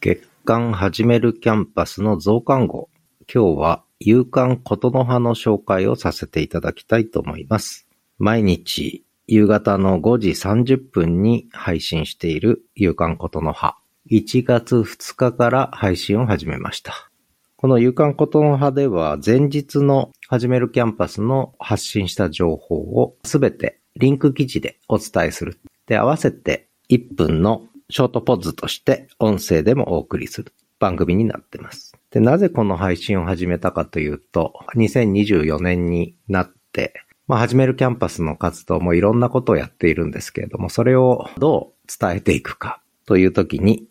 [0.00, 2.88] 月刊始めるキャンパスの増刊号。
[3.32, 7.88] 今日は夕刊ことのはの紹介をさせていただきたいと思います。
[8.16, 13.76] 毎日夕方の5時30分に配信している夕刊ことのは。
[14.08, 17.10] 1月2日から配信を始めました。
[17.56, 25.58] この夕刊ことのはでは前日の始めるキャンパスの発信した情報をすべてリンク記事でお伝えする。
[25.86, 31.94] で、合わせて1分のショートポッズとして音声でもお送りする番組になっています。
[32.10, 36.92] で、なぜこの配信を始めたかというと、2024年になって、
[37.26, 43.86] まあ、始めるキャンパスの活動もいろんなことをやっているんですけれども、それをどう伝えていくかという時に、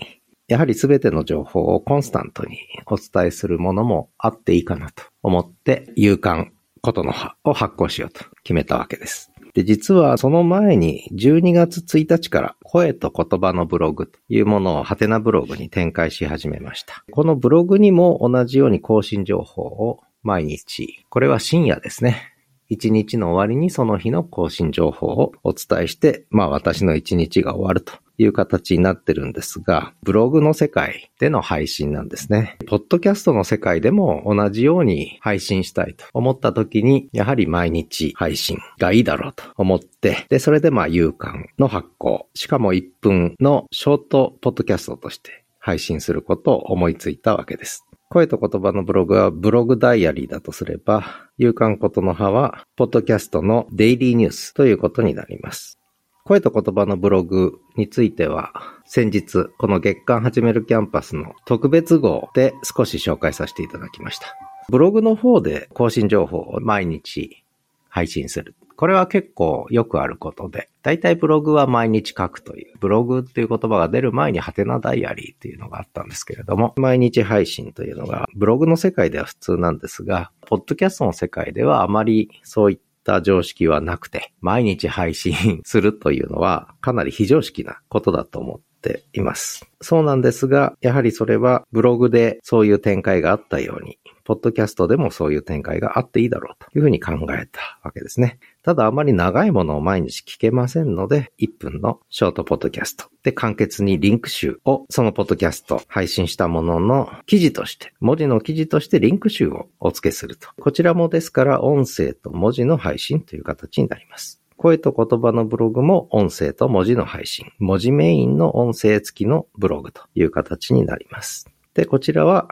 [0.48, 6.52] やはり全ての情報をコンスタントにお伝えするものもあっていいかなと思って、勇敢
[6.82, 9.32] ことの葉を発行しようと決めたわけです。
[9.58, 17.04] で、実はその前に12月1日から声と言葉のブログというものをハテナブログに展開し始めました。
[17.12, 22.37] このブログにも同じように更新情報を毎日、これは深夜ですね。
[22.70, 32.58] 一日の終わりにその日の更新情報をお伝えして、まあ私の一日が終わるという形になってるんですが、ブログの世界での配信なんですね。
[32.68, 47.87] ポッドキャストの世界でも同じように配信したいと思った時に、やはり毎日配信がいいだろうと思って、で、それでまあ有刊の発行、しかも1分のショートポッドキャストとして配信することを思いついたわけです。
[48.10, 51.06] 声と言葉のブログはブログダイアリーだとすれば、
[51.38, 55.78] 勇敢ことの葉は、ポッドキャストのデイリーニュースということになります。
[56.24, 58.54] 声と言葉のブログについては、
[58.86, 64.38] 先日、この月間始めるキャンパスの特別号で少し紹介させていただきました。
[64.70, 67.44] ブログの方で更新情報を毎日
[67.90, 68.56] 配信する。
[68.78, 89.66] これは結構よくあることで、だいたいブログは毎日書くという、ブログっていう言葉が出る前にハテナダイアリーっていうのがあったんですけれども、毎日配信というのがブログの世界では普通なんですが、ポッドキャストの世界ではあまりそういった常識はなくて、毎日配信するというのはかなり非常識なことだと思っています。
[89.82, 98.40] そうなんですが、やはりそれはブログでそういう展開があったように、ポッドキャストでもそういう展開があっていいだろうというふうに考えたわけですね。
[98.62, 110.50] ただあまり長いものを毎日聞けませんので、1分のショートポッドキャストで簡潔にリンク集をそのポッドキャスト配信したものの記事として、文字の記事としてリンク集をお付けすると。
[110.60, 114.42] こちらもですから音声と文字の配信という形になります。
[114.58, 117.52] 声と言葉のブログも音声と文字の配信。
[117.60, 121.48] 文字メインの音声付きのブログという形になります。
[121.74, 122.50] で、こちらは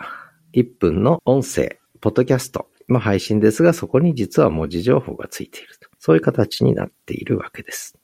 [0.54, 5.90] 1分の音声、ポッドキャストの配信ですが、そこに実は文字情報がついていると。
[6.00, 7.98] そういう形になっているわけです。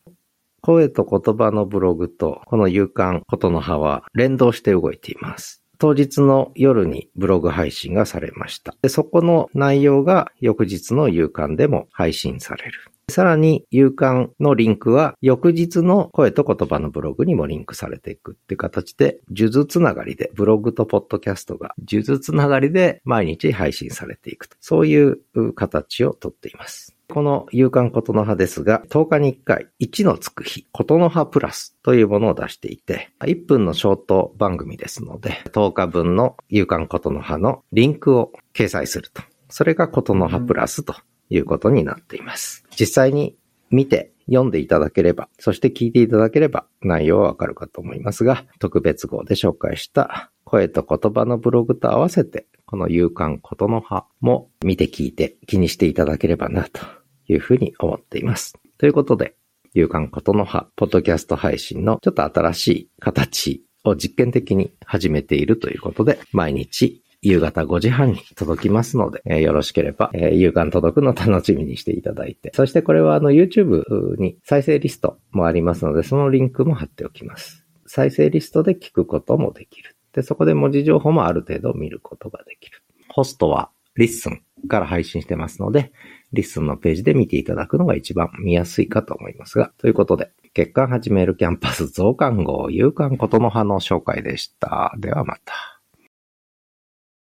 [0.61, 5.63] 声と言葉のブログとこの勇敢ことの葉は連動して動いています。
[5.79, 8.75] 当日の夜にブログ配信がされました。
[8.83, 12.90] でそこの内容が翌日の勇敢でも配信される。
[13.11, 24.57] さらに、勇敢のリンクは、翌日の声と言葉のブログにもリンクされていくっていう形で、数珠つながりで、ブログとポッドキャストが数珠つながりで毎日配信されていくと。
[24.59, 25.19] そういう
[25.53, 26.95] 形をとっています。
[27.09, 39.21] この勇敢ことの葉ですが、10日に1回、1のつく日、ことの葉プラスというものを出していて、1分のショート番組ですので、10日分の勇敢ことの葉のリンクを掲載すると。
[39.49, 40.95] それがことの葉プラスと
[41.31, 42.63] いうことになっています。
[42.77, 43.35] 実際に
[43.71, 56.81] 見て読んでいただければ、そして聞いていただければ内容はわかるかと思いますが、特別号で紹介した声と言葉のブログと合わせて、この勇敢ことの葉も見て聞いて気にしていただければなと
[57.27, 58.57] いうふうに思っています。
[58.77, 59.35] ということで、
[59.73, 77.65] 勇敢ことの葉、ポッドキャスト配信のちょっと新しい形を実験的に始めているということで、毎日夕方5時半に届きますので、えーよろしければ、えー、夕刊届くの楽しみにしていただいて、そしてこれはあの YouTube に再生リストもありますので、そのリンクも貼っておきます。
[77.85, 79.95] 再生リストで聞くこともできる。
[80.13, 82.81] で、そこで文字情報もある程度見ることができる。
[83.09, 85.91] ホストは Listen から配信してますので、
[86.33, 94.93] Listen のページで見ていただくのが一番見やすいかと思いますが、ということで、月間始めるキャンパス増刊号、夕刊ことの葉の紹介でした。
[94.97, 95.70] ではまた。